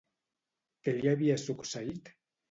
[0.87, 2.09] Què li havia succeït?